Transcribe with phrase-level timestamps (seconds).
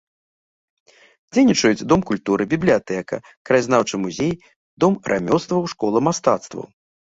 [1.37, 3.21] Дзейнічаюць дом культуры, бібліятэка,
[3.53, 4.33] краязнаўчы музей,
[4.85, 6.63] дом рамёстваў, школа мастацтваў.